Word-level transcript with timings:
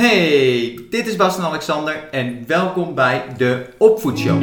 Hey, 0.00 0.86
dit 0.90 1.06
is 1.06 1.16
Bas 1.16 1.36
en 1.36 1.42
Alexander 1.42 2.08
en 2.10 2.46
welkom 2.46 2.94
bij 2.94 3.24
de 3.36 3.66
Opvoedshow. 3.78 4.42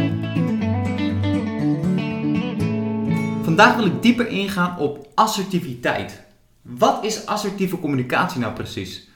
Vandaag 3.43 3.75
wil 3.75 3.85
ik 3.85 4.01
dieper 4.01 4.27
ingaan 4.27 4.79
op 4.79 5.07
assertiviteit. 5.15 6.23
Wat 6.61 7.05
is 7.05 7.25
assertieve 7.25 7.79
communicatie 7.79 8.39
nou 8.39 8.53
precies? 8.53 9.09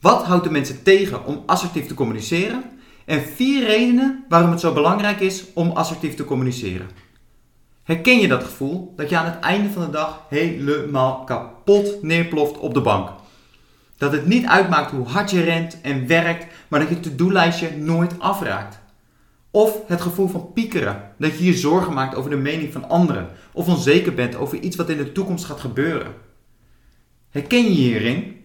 Wat 0.00 0.24
houdt 0.24 0.44
de 0.44 0.50
mensen 0.50 0.82
tegen 0.82 1.26
om 1.26 1.42
assertief 1.46 1.86
te 1.86 1.94
communiceren? 1.94 2.64
En 3.04 3.22
vier 3.22 3.66
redenen 3.66 4.24
waarom 4.28 4.50
het 4.50 4.60
zo 4.60 4.72
belangrijk 4.72 5.20
is 5.20 5.44
om 5.54 5.70
assertief 5.70 6.14
te 6.14 6.24
communiceren. 6.24 6.88
Herken 7.82 8.18
je 8.18 8.28
dat 8.28 8.44
gevoel 8.44 8.92
dat 8.96 9.10
je 9.10 9.16
aan 9.16 9.30
het 9.30 9.40
einde 9.40 9.70
van 9.70 9.84
de 9.84 9.90
dag 9.90 10.22
helemaal 10.28 11.24
kapot 11.24 12.02
neerploft 12.02 12.58
op 12.58 12.74
de 12.74 12.80
bank? 12.80 13.10
Dat 13.98 14.12
het 14.12 14.26
niet 14.26 14.46
uitmaakt 14.46 14.90
hoe 14.90 15.06
hard 15.06 15.30
je 15.30 15.40
rent 15.40 15.80
en 15.80 16.06
werkt, 16.06 16.46
maar 16.68 16.80
dat 16.80 16.88
je 16.88 17.00
to-do-lijstje 17.00 17.76
nooit 17.76 18.20
afraakt. 18.20 18.78
Of 19.50 19.86
het 19.86 20.00
gevoel 20.00 20.28
van 20.28 20.52
piekeren, 20.52 21.12
dat 21.18 21.38
je 21.38 21.44
je 21.44 21.54
zorgen 21.54 21.92
maakt 21.92 22.14
over 22.14 22.30
de 22.30 22.36
mening 22.36 22.72
van 22.72 22.88
anderen, 22.88 23.28
of 23.52 23.68
onzeker 23.68 24.14
bent 24.14 24.36
over 24.36 24.58
iets 24.58 24.76
wat 24.76 24.88
in 24.88 24.96
de 24.96 25.12
toekomst 25.12 25.44
gaat 25.44 25.60
gebeuren. 25.60 26.14
Herken 27.30 27.62
je 27.62 27.68
hierin? 27.68 28.36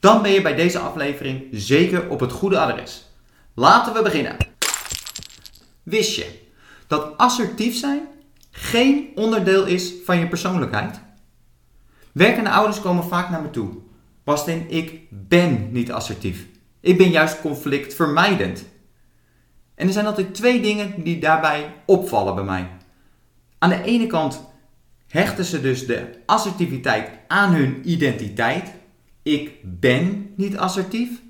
Dan 0.00 0.22
ben 0.22 0.30
je 0.30 0.42
bij 0.42 0.54
deze 0.54 0.78
aflevering 0.78 1.44
zeker 1.50 2.08
op 2.08 2.20
het 2.20 2.32
goede 2.32 2.58
adres. 2.58 3.10
Laten 3.54 3.92
we 3.92 4.02
beginnen. 4.02 4.36
Wist 5.82 6.16
je 6.16 6.40
dat 6.86 7.16
assertief 7.18 7.76
zijn 7.76 8.08
geen 8.50 9.08
onderdeel 9.14 9.66
is 9.66 9.92
van 10.04 10.18
je 10.18 10.28
persoonlijkheid? 10.28 11.00
Werkende 12.12 12.50
ouders 12.50 12.80
komen 12.80 13.04
vaak 13.04 13.30
naar 13.30 13.42
me 13.42 13.50
toe 13.50 13.70
Bastien, 14.24 14.70
ik 14.70 15.00
ben 15.10 15.72
niet 15.72 15.92
assertief. 15.92 16.46
Ik 16.80 16.98
ben 16.98 17.10
juist 17.10 17.40
conflictvermijdend. 17.40 18.64
En 19.74 19.86
er 19.86 19.92
zijn 19.92 20.06
altijd 20.06 20.34
twee 20.34 20.60
dingen 20.60 21.02
die 21.02 21.20
daarbij 21.20 21.74
opvallen 21.86 22.34
bij 22.34 22.44
mij. 22.44 22.68
Aan 23.58 23.68
de 23.68 23.82
ene 23.82 24.06
kant 24.06 24.44
hechten 25.08 25.44
ze 25.44 25.60
dus 25.60 25.86
de 25.86 26.10
assertiviteit 26.26 27.10
aan 27.28 27.54
hun 27.54 27.90
identiteit. 27.90 28.72
Ik 29.22 29.50
ben 29.62 30.32
niet 30.36 30.56
assertief. 30.56 31.20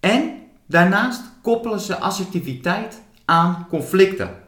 En 0.00 0.38
daarnaast 0.66 1.22
koppelen 1.42 1.80
ze 1.80 1.98
assertiviteit 1.98 3.02
aan 3.24 3.66
conflicten. 3.68 4.46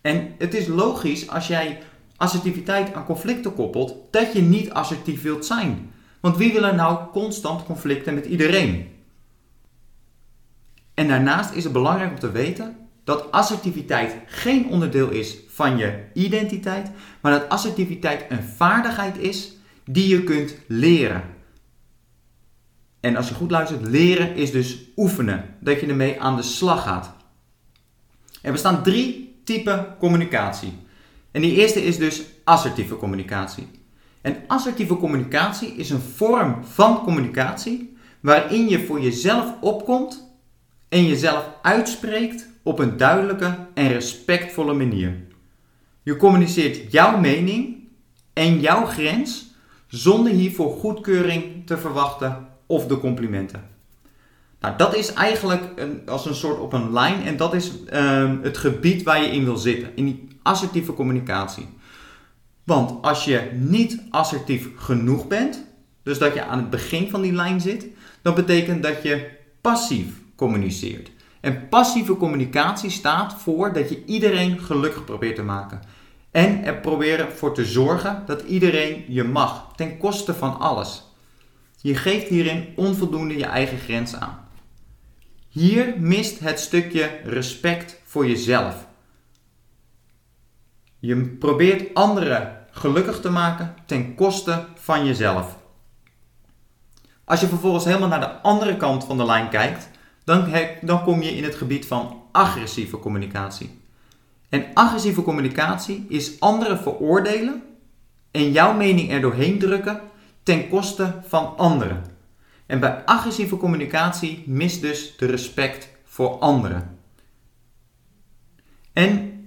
En 0.00 0.34
het 0.38 0.54
is 0.54 0.66
logisch 0.66 1.28
als 1.28 1.46
jij 1.46 1.82
assertiviteit 2.20 2.94
aan 2.94 3.04
conflicten 3.04 3.54
koppelt, 3.54 3.94
dat 4.10 4.32
je 4.32 4.40
niet 4.40 4.70
assertief 4.70 5.22
wilt 5.22 5.46
zijn. 5.46 5.92
Want 6.20 6.36
wie 6.36 6.52
wil 6.52 6.64
er 6.64 6.74
nou 6.74 7.10
constant 7.12 7.64
conflicten 7.64 8.14
met 8.14 8.26
iedereen? 8.26 8.88
En 10.94 11.08
daarnaast 11.08 11.54
is 11.54 11.64
het 11.64 11.72
belangrijk 11.72 12.10
om 12.10 12.18
te 12.18 12.30
weten 12.30 12.76
dat 13.04 13.32
assertiviteit 13.32 14.14
geen 14.26 14.68
onderdeel 14.68 15.10
is 15.10 15.38
van 15.48 15.76
je 15.76 16.04
identiteit, 16.14 16.90
maar 17.20 17.32
dat 17.32 17.48
assertiviteit 17.48 18.24
een 18.28 18.42
vaardigheid 18.42 19.18
is 19.18 19.52
die 19.84 20.08
je 20.08 20.24
kunt 20.24 20.54
leren. 20.66 21.22
En 23.00 23.16
als 23.16 23.28
je 23.28 23.34
goed 23.34 23.50
luistert, 23.50 23.86
leren 23.86 24.34
is 24.34 24.50
dus 24.50 24.78
oefenen, 24.96 25.44
dat 25.60 25.80
je 25.80 25.86
ermee 25.86 26.20
aan 26.20 26.36
de 26.36 26.42
slag 26.42 26.82
gaat. 26.82 27.14
Er 28.42 28.52
bestaan 28.52 28.82
drie 28.82 29.40
typen 29.44 29.96
communicatie. 29.98 30.88
En 31.30 31.40
die 31.40 31.54
eerste 31.54 31.84
is 31.84 31.98
dus 31.98 32.22
assertieve 32.44 32.96
communicatie. 32.96 33.68
En 34.20 34.36
assertieve 34.46 34.96
communicatie 34.96 35.74
is 35.74 35.90
een 35.90 36.00
vorm 36.00 36.64
van 36.64 37.02
communicatie 37.02 37.96
waarin 38.20 38.68
je 38.68 38.86
voor 38.86 39.00
jezelf 39.00 39.54
opkomt 39.60 40.28
en 40.88 41.06
jezelf 41.06 41.50
uitspreekt 41.62 42.48
op 42.62 42.78
een 42.78 42.96
duidelijke 42.96 43.58
en 43.74 43.88
respectvolle 43.88 44.74
manier. 44.74 45.14
Je 46.02 46.16
communiceert 46.16 46.92
jouw 46.92 47.18
mening 47.18 47.76
en 48.32 48.60
jouw 48.60 48.84
grens 48.84 49.54
zonder 49.86 50.32
hiervoor 50.32 50.70
goedkeuring 50.78 51.66
te 51.66 51.78
verwachten 51.78 52.48
of 52.66 52.86
de 52.86 52.98
complimenten. 52.98 53.68
Nou, 54.60 54.76
dat 54.76 54.96
is 54.96 55.12
eigenlijk 55.12 55.62
een, 55.76 56.02
als 56.06 56.26
een 56.26 56.34
soort 56.34 56.58
op 56.58 56.72
een 56.72 56.92
lijn 56.92 57.22
en 57.22 57.36
dat 57.36 57.54
is 57.54 57.84
ehm, 57.84 58.36
het 58.42 58.58
gebied 58.58 59.02
waar 59.02 59.22
je 59.22 59.30
in 59.30 59.44
wil 59.44 59.56
zitten, 59.56 59.96
in 59.96 60.04
die 60.04 60.28
assertieve 60.42 60.92
communicatie. 60.92 61.68
Want 62.64 63.02
als 63.02 63.24
je 63.24 63.50
niet 63.54 64.02
assertief 64.10 64.68
genoeg 64.76 65.26
bent, 65.26 65.64
dus 66.02 66.18
dat 66.18 66.34
je 66.34 66.44
aan 66.44 66.58
het 66.58 66.70
begin 66.70 67.10
van 67.10 67.22
die 67.22 67.32
lijn 67.32 67.60
zit, 67.60 67.86
dan 68.22 68.34
betekent 68.34 68.82
dat 68.82 69.02
je 69.02 69.30
passief 69.60 70.06
communiceert. 70.36 71.10
En 71.40 71.68
passieve 71.68 72.16
communicatie 72.16 72.90
staat 72.90 73.34
voor 73.34 73.72
dat 73.72 73.88
je 73.88 74.04
iedereen 74.04 74.58
gelukkig 74.58 75.04
probeert 75.04 75.36
te 75.36 75.42
maken. 75.42 75.80
En 76.30 76.64
er 76.64 76.76
proberen 76.76 77.32
voor 77.32 77.54
te 77.54 77.64
zorgen 77.64 78.22
dat 78.26 78.42
iedereen 78.42 79.04
je 79.08 79.24
mag, 79.24 79.72
ten 79.76 79.98
koste 79.98 80.34
van 80.34 80.58
alles. 80.58 81.04
Je 81.80 81.94
geeft 81.94 82.28
hierin 82.28 82.72
onvoldoende 82.76 83.36
je 83.36 83.44
eigen 83.44 83.78
grens 83.78 84.14
aan. 84.14 84.48
Hier 85.48 85.94
mist 85.98 86.38
het 86.38 86.60
stukje 86.60 87.20
respect 87.24 88.00
voor 88.04 88.26
jezelf. 88.26 88.86
Je 91.00 91.26
probeert 91.26 91.94
anderen 91.94 92.56
gelukkig 92.70 93.20
te 93.20 93.30
maken 93.30 93.74
ten 93.86 94.14
koste 94.14 94.66
van 94.74 95.06
jezelf. 95.06 95.58
Als 97.24 97.40
je 97.40 97.46
vervolgens 97.46 97.84
helemaal 97.84 98.08
naar 98.08 98.20
de 98.20 98.40
andere 98.40 98.76
kant 98.76 99.04
van 99.04 99.16
de 99.16 99.24
lijn 99.24 99.48
kijkt, 99.48 99.88
dan, 100.24 100.54
dan 100.80 101.02
kom 101.02 101.22
je 101.22 101.36
in 101.36 101.44
het 101.44 101.54
gebied 101.54 101.86
van 101.86 102.22
agressieve 102.32 102.98
communicatie. 102.98 103.78
En 104.48 104.66
agressieve 104.74 105.22
communicatie 105.22 106.06
is 106.08 106.40
anderen 106.40 106.78
veroordelen 106.78 107.62
en 108.30 108.52
jouw 108.52 108.74
mening 108.74 109.10
er 109.10 109.20
doorheen 109.20 109.58
drukken 109.58 110.00
ten 110.42 110.68
koste 110.68 111.14
van 111.26 111.56
anderen. 111.56 112.04
En 112.66 112.80
bij 112.80 113.04
agressieve 113.04 113.56
communicatie 113.56 114.42
mist 114.46 114.80
dus 114.80 115.16
de 115.16 115.26
respect 115.26 115.88
voor 116.04 116.38
anderen. 116.38 116.98
En 118.92 119.39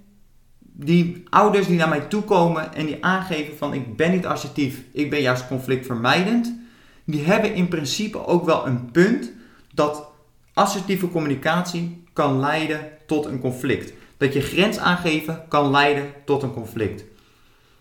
die 0.75 1.23
ouders 1.29 1.67
die 1.67 1.77
naar 1.77 1.89
mij 1.89 1.99
toe 1.99 2.23
komen 2.23 2.73
en 2.73 2.85
die 2.85 3.05
aangeven 3.05 3.57
van 3.57 3.73
ik 3.73 3.95
ben 3.95 4.11
niet 4.11 4.25
assertief, 4.25 4.83
ik 4.91 5.09
ben 5.09 5.21
juist 5.21 5.47
conflictvermijdend, 5.47 6.55
die 7.03 7.23
hebben 7.23 7.53
in 7.53 7.67
principe 7.67 8.25
ook 8.25 8.45
wel 8.45 8.67
een 8.67 8.91
punt 8.91 9.31
dat 9.73 10.07
assertieve 10.53 11.09
communicatie 11.09 12.03
kan 12.13 12.39
leiden 12.39 12.79
tot 13.05 13.25
een 13.25 13.39
conflict. 13.39 13.93
Dat 14.17 14.33
je 14.33 14.41
grens 14.41 14.77
aangeven 14.77 15.43
kan 15.47 15.71
leiden 15.71 16.13
tot 16.25 16.43
een 16.43 16.53
conflict. 16.53 17.03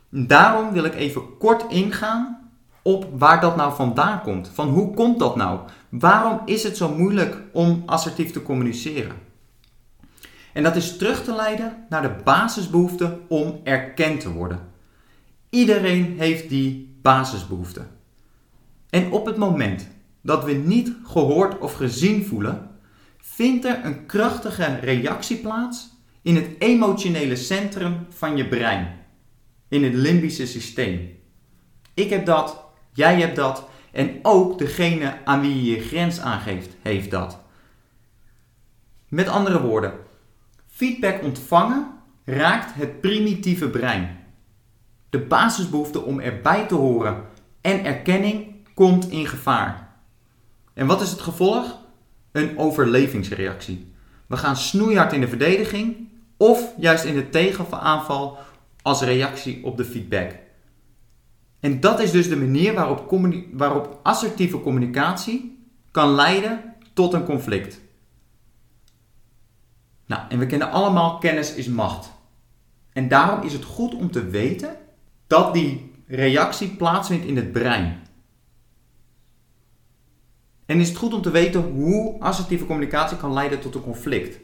Daarom 0.08 0.72
wil 0.72 0.84
ik 0.84 0.94
even 0.94 1.38
kort 1.38 1.64
ingaan 1.72 2.50
op 2.82 3.06
waar 3.19 3.41
dat 3.41 3.56
nou 3.56 3.75
vandaan 3.75 4.22
komt. 4.22 4.50
Van 4.54 4.69
hoe 4.69 4.94
komt 4.94 5.19
dat 5.19 5.36
nou? 5.36 5.60
Waarom 5.88 6.41
is 6.44 6.62
het 6.62 6.76
zo 6.76 6.88
moeilijk 6.88 7.42
om 7.52 7.82
assertief 7.86 8.31
te 8.31 8.42
communiceren? 8.42 9.16
En 10.52 10.62
dat 10.62 10.76
is 10.76 10.96
terug 10.96 11.24
te 11.24 11.34
leiden 11.34 11.86
naar 11.88 12.02
de 12.02 12.22
basisbehoefte 12.24 13.18
om 13.28 13.60
erkend 13.64 14.20
te 14.20 14.32
worden. 14.32 14.70
Iedereen 15.50 16.18
heeft 16.18 16.48
die 16.48 16.98
basisbehoefte. 17.02 17.86
En 18.90 19.10
op 19.10 19.26
het 19.26 19.36
moment 19.36 19.88
dat 20.22 20.44
we 20.44 20.52
niet 20.52 20.92
gehoord 21.04 21.58
of 21.58 21.74
gezien 21.74 22.24
voelen, 22.24 22.70
vindt 23.18 23.64
er 23.64 23.84
een 23.84 24.06
krachtige 24.06 24.78
reactie 24.80 25.36
plaats 25.36 25.90
in 26.22 26.36
het 26.36 26.46
emotionele 26.58 27.36
centrum 27.36 28.06
van 28.08 28.36
je 28.36 28.48
brein, 28.48 28.94
in 29.69 29.84
het 29.84 29.94
limbische 29.94 30.46
systeem. 30.46 31.19
Ik 31.94 32.10
heb 32.10 32.26
dat, 32.26 32.64
jij 32.92 33.20
hebt 33.20 33.36
dat 33.36 33.69
en 33.92 34.19
ook 34.22 34.58
degene 34.58 35.24
aan 35.24 35.40
wie 35.40 35.64
je 35.64 35.70
je 35.70 35.80
grens 35.80 36.20
aangeeft, 36.20 36.76
heeft 36.82 37.10
dat. 37.10 37.38
Met 39.08 39.28
andere 39.28 39.60
woorden, 39.60 39.93
Feedback 40.82 41.23
ontvangen 41.23 41.87
raakt 42.25 42.75
het 42.75 43.00
primitieve 43.00 43.69
brein. 43.69 44.19
De 45.11 45.19
basisbehoefte 45.20 46.02
om 46.02 46.20
erbij 46.20 46.67
te 46.67 46.75
horen 46.75 47.25
en 47.61 47.84
erkenning 47.84 48.46
komt 48.75 49.11
in 49.11 49.26
gevaar. 49.26 49.96
En 50.75 50.87
wat 50.87 51.00
is 51.00 51.11
het 51.11 51.20
gevolg? 51.20 51.79
Een 52.32 52.58
overlevingsreactie. 52.58 53.93
We 54.26 54.37
gaan 54.37 54.56
snoeihard 54.56 55.12
in 55.12 55.20
de 55.20 55.29
verdediging 55.29 56.08
of 56.37 56.75
juist 56.79 57.05
in 57.05 57.14
de 57.14 57.29
tegenaanval 57.29 58.38
als 58.82 59.02
reactie 59.02 59.64
op 59.64 59.76
de 59.76 59.84
feedback. 59.84 60.32
En 61.61 61.81
dat 61.81 62.00
is 62.00 62.11
dus 62.11 62.29
de 62.29 62.37
manier 62.37 62.75
waarop, 62.75 63.19
waarop 63.52 64.00
assertieve 64.02 64.61
communicatie 64.61 65.67
kan 65.90 66.14
leiden 66.14 66.75
tot 66.93 67.12
een 67.12 67.25
conflict. 67.25 67.81
Nou, 70.12 70.25
en 70.29 70.38
we 70.38 70.47
kennen 70.47 70.70
allemaal 70.70 71.19
kennis 71.19 71.55
is 71.55 71.69
macht. 71.69 72.12
En 72.93 73.09
daarom 73.09 73.43
is 73.43 73.53
het 73.53 73.64
goed 73.64 73.94
om 73.94 74.11
te 74.11 74.26
weten 74.26 74.76
dat 75.26 75.55
die 75.55 75.93
reactie 76.06 76.69
plaatsvindt 76.69 77.26
in 77.26 77.37
het 77.37 77.53
brein. 77.53 78.03
En 80.67 80.81
is 80.81 80.88
het 80.88 80.97
goed 80.97 81.14
om 81.14 81.23
te 81.23 81.31
weten 81.31 81.62
hoe 81.62 82.20
assertieve 82.20 82.67
communicatie 82.67 83.17
kan 83.17 83.32
leiden 83.32 83.61
tot 83.61 83.75
een 83.75 83.82
conflict. 83.82 84.38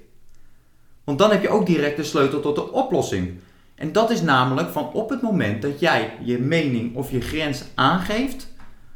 Want 1.05 1.19
dan 1.19 1.31
heb 1.31 1.43
je 1.43 1.49
ook 1.49 1.67
direct 1.67 1.97
de 1.97 2.05
sleutel 2.05 2.41
tot 2.41 2.55
de 2.55 2.73
oplossing. 2.73 3.38
En 3.75 3.93
dat 3.93 4.11
is 4.11 4.23
namelijk 4.23 4.69
van 4.69 4.93
op 4.93 5.11
het 5.11 5.23
moment 5.23 5.62
dat 5.62 5.81
jij 5.81 6.19
je 6.23 6.38
mening 6.38 6.97
of 6.97 7.11
je 7.11 7.21
grens 7.21 7.64
aangeeft, 7.75 8.53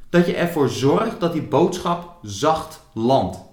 dat 0.08 0.26
je 0.26 0.36
ervoor 0.36 0.68
zorgt 0.68 1.20
dat 1.20 1.32
die 1.32 1.42
boodschap 1.42 2.18
zacht 2.22 2.80
landt. 2.92 3.51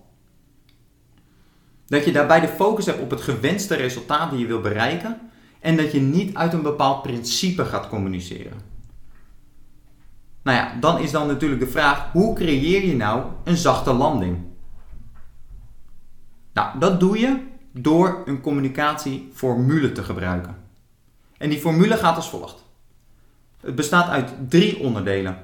Dat 1.90 2.06
je 2.06 2.12
daarbij 2.12 2.40
de 2.40 2.48
focus 2.48 2.86
hebt 2.86 3.02
op 3.02 3.10
het 3.10 3.22
gewenste 3.22 3.76
resultaat 3.76 4.32
die 4.32 4.40
je 4.40 4.46
wil 4.46 4.62
bereiken 4.62 5.20
en 5.60 5.78
dat 5.78 5.92
je 5.92 6.00
niet 6.00 6.36
uit 6.36 6.54
een 6.54 6.62
bepaald 6.62 7.02
principe 7.02 7.66
gaat 7.66 7.90
communiceren. 7.90 8.62
Nou 10.42 10.58
ja, 10.58 10.78
dan 10.80 11.00
is 11.00 11.12
dan 11.12 11.28
natuurlijk 11.28 11.62
de 11.62 11.68
vraag: 11.68 12.12
hoe 12.12 12.36
creëer 12.36 12.86
je 12.86 12.96
nou 12.96 13.24
een 13.44 13.58
zachte 13.58 13.94
landing? 13.94 14.38
Nou, 16.54 16.80
dat 16.80 17.00
doe 17.00 17.20
je 17.20 17.40
door 17.72 18.22
een 18.26 18.42
communicatieformule 18.42 19.92
te 19.92 20.04
gebruiken. 20.04 20.56
En 21.38 21.50
die 21.50 21.60
formule 21.60 21.98
gaat 21.98 22.16
als 22.16 22.30
volgt. 22.30 22.66
Het 23.62 23.76
bestaat 23.76 24.10
uit 24.10 24.32
drie 24.50 24.80
onderdelen. 24.80 25.38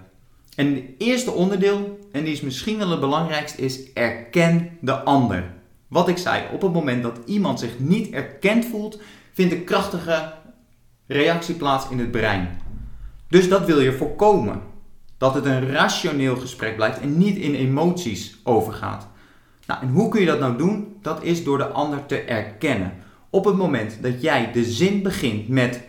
En 0.55 0.75
het 0.75 0.83
eerste 0.97 1.31
onderdeel, 1.31 1.99
en 2.11 2.23
die 2.23 2.33
is 2.33 2.41
misschien 2.41 2.77
wel 2.77 2.89
het 2.89 2.99
belangrijkste, 2.99 3.61
is 3.61 3.93
erken 3.93 4.77
de 4.81 4.93
ander. 4.93 5.53
Wat 5.87 6.07
ik 6.07 6.17
zei, 6.17 6.43
op 6.53 6.61
het 6.61 6.73
moment 6.73 7.03
dat 7.03 7.19
iemand 7.25 7.59
zich 7.59 7.79
niet 7.79 8.13
erkend 8.13 8.65
voelt, 8.65 8.99
vindt 9.33 9.53
een 9.53 9.63
krachtige 9.63 10.33
reactie 11.07 11.55
plaats 11.55 11.89
in 11.89 11.99
het 11.99 12.11
brein. 12.11 12.59
Dus 13.27 13.49
dat 13.49 13.65
wil 13.65 13.79
je 13.79 13.93
voorkomen. 13.93 14.61
Dat 15.17 15.33
het 15.33 15.45
een 15.45 15.71
rationeel 15.71 16.35
gesprek 16.35 16.75
blijft 16.75 16.99
en 16.99 17.17
niet 17.17 17.37
in 17.37 17.55
emoties 17.55 18.39
overgaat. 18.43 19.07
Nou, 19.67 19.81
en 19.81 19.89
hoe 19.89 20.09
kun 20.09 20.19
je 20.19 20.25
dat 20.25 20.39
nou 20.39 20.57
doen? 20.57 20.97
Dat 21.01 21.23
is 21.23 21.43
door 21.43 21.57
de 21.57 21.67
ander 21.67 22.05
te 22.05 22.21
erkennen. 22.21 22.93
Op 23.29 23.45
het 23.45 23.55
moment 23.55 24.03
dat 24.03 24.21
jij 24.21 24.51
de 24.51 24.63
zin 24.63 25.03
begint 25.03 25.47
met: 25.47 25.81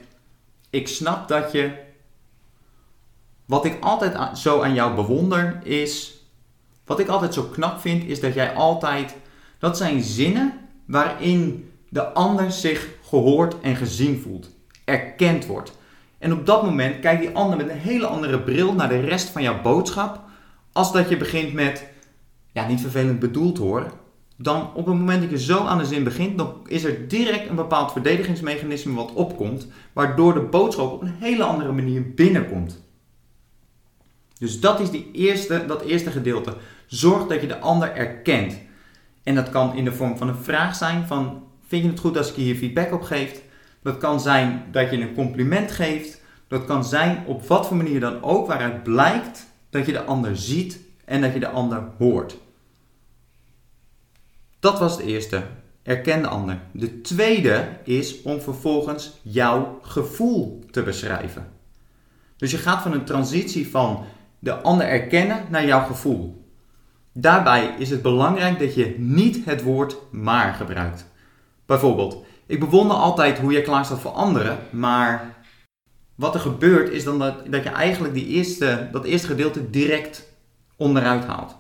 Ik 0.71 0.89
snap 0.89 1.29
dat 1.29 1.53
je. 1.53 1.85
Wat 3.45 3.65
ik 3.65 3.77
altijd 3.81 4.39
zo 4.39 4.61
aan 4.63 4.75
jou 4.75 4.95
bewonder 4.95 5.59
is. 5.63 6.21
Wat 6.85 6.99
ik 6.99 7.09
altijd 7.09 7.35
zo 7.35 7.43
knap 7.43 7.81
vind, 7.81 8.05
is 8.05 8.21
dat 8.21 8.35
jij 8.35 8.55
altijd. 8.55 9.17
Dat 9.59 9.77
zijn 9.77 10.03
zinnen 10.03 10.53
waarin 10.85 11.71
de 11.89 12.13
ander 12.13 12.53
zich 12.53 12.89
gehoord 13.03 13.61
en 13.61 13.77
gezien 13.77 14.21
voelt, 14.21 14.51
erkend 14.85 15.47
wordt. 15.47 15.73
En 16.19 16.33
op 16.33 16.47
dat 16.47 16.63
moment 16.63 17.01
kijkt 17.01 17.21
die 17.21 17.35
ander 17.35 17.57
met 17.57 17.69
een 17.69 17.79
hele 17.79 18.07
andere 18.07 18.41
bril 18.41 18.75
naar 18.75 18.89
de 18.89 19.01
rest 19.01 19.29
van 19.29 19.43
jouw 19.43 19.63
boodschap, 19.63 20.21
als 20.73 20.93
dat 20.93 21.09
je 21.09 21.17
begint 21.17 21.53
met, 21.53 21.87
ja, 22.53 22.67
niet 22.67 22.81
vervelend 22.81 23.19
bedoeld 23.19 23.59
hoor. 23.59 23.93
Dan 24.37 24.75
op 24.75 24.87
het 24.87 24.95
moment 24.95 25.21
dat 25.21 25.31
je 25.31 25.39
zo 25.39 25.65
aan 25.65 25.79
de 25.79 25.85
zin 25.85 26.05
begint, 26.05 26.39
dan 26.39 26.55
is 26.67 26.85
er 26.85 27.09
direct 27.09 27.49
een 27.49 27.55
bepaald 27.55 27.93
verdedigingsmechanisme 27.93 28.95
wat 28.95 29.13
opkomt, 29.13 29.67
waardoor 29.93 30.35
de 30.35 30.41
boodschap 30.41 30.93
op 30.93 31.03
een 31.03 31.15
hele 31.19 31.45
andere 31.45 31.73
manier 31.73 32.15
binnenkomt. 32.15 32.85
Dus 34.39 34.61
dat 34.61 34.81
is 34.81 34.91
die 34.91 35.11
eerste, 35.13 35.65
dat 35.67 35.83
eerste 35.83 36.11
gedeelte. 36.11 36.57
Zorg 36.87 37.27
dat 37.27 37.41
je 37.41 37.47
de 37.47 37.59
ander 37.59 37.93
erkent. 37.95 38.59
En 39.27 39.35
dat 39.35 39.51
kan 39.51 39.77
in 39.77 39.85
de 39.85 39.93
vorm 39.93 40.17
van 40.17 40.29
een 40.29 40.43
vraag 40.43 40.75
zijn 40.75 41.07
van 41.07 41.43
Vind 41.67 41.83
je 41.83 41.91
het 41.91 42.01
goed 42.01 42.17
als 42.17 42.31
ik 42.31 42.37
je 42.37 42.43
hier 42.43 42.57
feedback 42.57 42.93
op 42.93 43.03
geef? 43.03 43.43
Dat 43.83 43.99
kan 43.99 44.21
zijn 44.21 44.65
dat 44.71 44.91
je 44.91 45.01
een 45.01 45.15
compliment 45.15 45.71
geeft. 45.71 46.21
Dat 46.49 46.65
kan 46.65 46.85
zijn 46.85 47.25
op 47.27 47.47
wat 47.47 47.67
voor 47.67 47.77
manier 47.77 48.01
dan 48.01 48.23
ook, 48.23 48.47
waaruit 48.47 48.83
blijkt 48.83 49.47
dat 49.71 49.87
je 49.87 49.93
de 49.93 50.05
ander 50.05 50.37
ziet 50.37 50.81
en 51.05 51.21
dat 51.21 51.33
je 51.33 51.41
de 51.41 51.49
ander 51.49 51.89
hoort. 51.99 52.37
Dat 54.61 54.79
was 54.79 54.97
het 54.97 55.07
eerste. 55.07 55.43
Erken 55.83 56.23
de 56.23 56.29
ander. 56.29 56.61
De 56.73 57.01
tweede 57.01 57.69
is 57.85 58.23
om 58.23 58.41
vervolgens 58.41 59.21
jouw 59.23 59.79
gevoel 59.83 60.65
te 60.71 60.83
beschrijven. 60.83 61.49
Dus 62.37 62.51
je 62.51 62.57
gaat 62.59 62.83
van 62.83 62.93
een 62.93 63.05
transitie 63.05 63.69
van 63.69 64.05
de 64.39 64.55
ander 64.55 64.87
erkennen 64.87 65.45
naar 65.51 65.67
jouw 65.67 65.85
gevoel. 65.85 66.46
Daarbij 67.19 67.75
is 67.79 67.91
het 67.91 68.03
belangrijk 68.03 68.59
dat 68.59 68.75
je 68.75 68.95
niet 68.99 69.45
het 69.45 69.63
woord 69.63 69.97
maar 70.11 70.55
gebruikt. 70.55 71.07
Bijvoorbeeld, 71.67 72.25
ik 72.47 72.61
bewonder 72.61 72.97
altijd 72.97 73.39
hoe 73.39 73.53
je 73.53 73.63
klaar 73.63 73.85
staat 73.85 74.01
voor 74.01 74.11
anderen, 74.11 74.59
maar 74.71 75.37
wat 76.15 76.35
er 76.35 76.41
gebeurt 76.41 76.91
is 76.91 77.05
dan 77.05 77.19
dat, 77.19 77.53
dat 77.53 77.63
je 77.63 77.69
eigenlijk 77.69 78.15
die 78.15 78.27
eerste, 78.27 78.89
dat 78.93 79.05
eerste 79.05 79.27
gedeelte 79.27 79.71
direct 79.71 80.33
onderuit 80.77 81.25
haalt. 81.25 81.57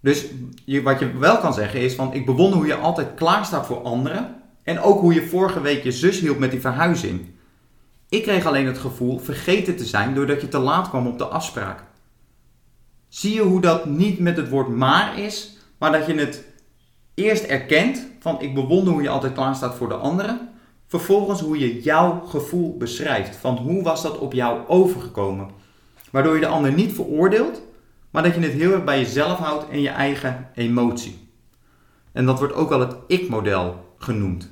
Dus 0.00 0.26
je, 0.64 0.82
wat 0.82 0.98
je 0.98 1.18
wel 1.18 1.38
kan 1.38 1.54
zeggen 1.54 1.80
is 1.80 1.94
van 1.94 2.12
ik 2.12 2.26
bewonder 2.26 2.58
hoe 2.58 2.66
je 2.66 2.74
altijd 2.74 3.14
klaar 3.14 3.44
staat 3.44 3.66
voor 3.66 3.82
anderen. 3.82 4.42
En 4.62 4.80
ook 4.80 5.00
hoe 5.00 5.14
je 5.14 5.28
vorige 5.28 5.60
week 5.60 5.82
je 5.82 5.92
zus 5.92 6.20
hielp 6.20 6.38
met 6.38 6.50
die 6.50 6.60
verhuizing. 6.60 7.26
Ik 8.08 8.22
kreeg 8.22 8.46
alleen 8.46 8.66
het 8.66 8.78
gevoel 8.78 9.18
vergeten 9.18 9.76
te 9.76 9.84
zijn 9.84 10.14
doordat 10.14 10.40
je 10.40 10.48
te 10.48 10.58
laat 10.58 10.88
kwam 10.88 11.06
op 11.06 11.18
de 11.18 11.24
afspraak. 11.24 11.88
Zie 13.10 13.34
je 13.34 13.40
hoe 13.40 13.60
dat 13.60 13.84
niet 13.84 14.18
met 14.18 14.36
het 14.36 14.48
woord 14.48 14.68
maar 14.68 15.18
is, 15.18 15.56
maar 15.78 15.92
dat 15.92 16.06
je 16.06 16.14
het 16.14 16.44
eerst 17.14 17.44
erkent 17.44 18.06
van 18.20 18.40
ik 18.40 18.54
bewonder 18.54 18.92
hoe 18.92 19.02
je 19.02 19.08
altijd 19.08 19.32
klaar 19.32 19.54
staat 19.54 19.74
voor 19.74 19.88
de 19.88 19.94
anderen. 19.94 20.48
Vervolgens 20.86 21.40
hoe 21.40 21.58
je 21.58 21.80
jouw 21.82 22.20
gevoel 22.20 22.76
beschrijft. 22.76 23.36
Van 23.36 23.56
hoe 23.56 23.82
was 23.82 24.02
dat 24.02 24.18
op 24.18 24.32
jou 24.32 24.68
overgekomen. 24.68 25.48
Waardoor 26.10 26.34
je 26.34 26.40
de 26.40 26.46
ander 26.46 26.72
niet 26.72 26.92
veroordeelt, 26.92 27.62
maar 28.10 28.22
dat 28.22 28.34
je 28.34 28.40
het 28.40 28.52
heel 28.52 28.72
erg 28.72 28.84
bij 28.84 28.98
jezelf 28.98 29.38
houdt 29.38 29.68
en 29.68 29.80
je 29.80 29.88
eigen 29.88 30.48
emotie. 30.54 31.28
En 32.12 32.26
dat 32.26 32.38
wordt 32.38 32.54
ook 32.54 32.68
wel 32.68 32.80
het 32.80 32.96
ik-model 33.06 33.94
genoemd. 33.98 34.50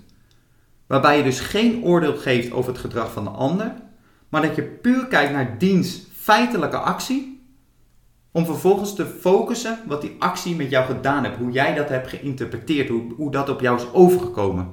Waarbij 0.86 1.16
je 1.16 1.22
dus 1.22 1.40
geen 1.40 1.84
oordeel 1.84 2.16
geeft 2.16 2.52
over 2.52 2.72
het 2.72 2.80
gedrag 2.80 3.12
van 3.12 3.24
de 3.24 3.30
ander, 3.30 3.74
maar 4.28 4.42
dat 4.42 4.56
je 4.56 4.62
puur 4.62 5.06
kijkt 5.06 5.32
naar 5.32 5.58
diens 5.58 6.02
feitelijke 6.12 6.78
actie 6.78 7.37
om 8.32 8.44
vervolgens 8.44 8.94
te 8.94 9.06
focussen 9.06 9.78
wat 9.86 10.00
die 10.00 10.16
actie 10.18 10.56
met 10.56 10.70
jou 10.70 10.86
gedaan 10.86 11.24
heeft. 11.24 11.36
Hoe 11.36 11.50
jij 11.50 11.74
dat 11.74 11.88
hebt 11.88 12.08
geïnterpreteerd. 12.08 12.88
Hoe, 12.88 13.12
hoe 13.16 13.30
dat 13.30 13.48
op 13.48 13.60
jou 13.60 13.76
is 13.76 13.92
overgekomen. 13.92 14.68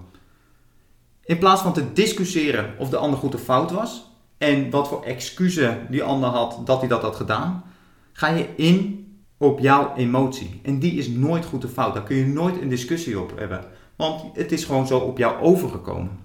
In 1.23 1.37
plaats 1.37 1.61
van 1.61 1.73
te 1.73 1.93
discussiëren 1.93 2.73
of 2.77 2.89
de 2.89 2.97
ander 2.97 3.19
goed 3.19 3.35
of 3.35 3.41
fout 3.41 3.71
was. 3.71 4.13
En 4.37 4.69
wat 4.69 4.87
voor 4.87 5.03
excuses 5.03 5.75
die 5.89 6.03
ander 6.03 6.29
had 6.29 6.61
dat 6.65 6.79
hij 6.79 6.87
dat 6.87 7.01
had 7.01 7.15
gedaan. 7.15 7.63
Ga 8.11 8.27
je 8.27 8.47
in 8.55 9.05
op 9.37 9.59
jouw 9.59 9.93
emotie. 9.95 10.59
En 10.63 10.79
die 10.79 10.93
is 10.93 11.07
nooit 11.07 11.45
goed 11.45 11.65
of 11.65 11.71
fout. 11.71 11.93
Daar 11.93 12.03
kun 12.03 12.15
je 12.15 12.25
nooit 12.25 12.61
een 12.61 12.69
discussie 12.69 13.19
op 13.19 13.37
hebben. 13.37 13.65
Want 13.95 14.37
het 14.37 14.51
is 14.51 14.63
gewoon 14.63 14.87
zo 14.87 14.97
op 14.97 15.17
jou 15.17 15.41
overgekomen. 15.41 16.19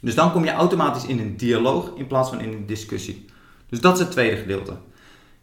Dus 0.00 0.14
dan 0.14 0.32
kom 0.32 0.44
je 0.44 0.50
automatisch 0.50 1.06
in 1.06 1.18
een 1.18 1.36
dialoog 1.36 1.92
in 1.94 2.06
plaats 2.06 2.28
van 2.28 2.40
in 2.40 2.52
een 2.52 2.66
discussie. 2.66 3.24
Dus 3.68 3.80
dat 3.80 3.94
is 3.94 4.00
het 4.00 4.10
tweede 4.10 4.36
gedeelte. 4.36 4.76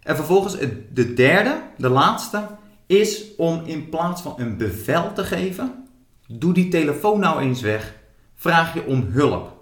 En 0.05 0.15
vervolgens 0.15 0.57
de 0.93 1.13
derde, 1.13 1.61
de 1.77 1.89
laatste, 1.89 2.47
is 2.85 3.35
om 3.37 3.61
in 3.65 3.89
plaats 3.89 4.21
van 4.21 4.33
een 4.37 4.57
bevel 4.57 5.13
te 5.13 5.23
geven, 5.23 5.85
doe 6.27 6.53
die 6.53 6.67
telefoon 6.67 7.19
nou 7.19 7.41
eens 7.41 7.61
weg. 7.61 7.95
Vraag 8.35 8.73
je 8.73 8.85
om 8.85 9.07
hulp. 9.09 9.53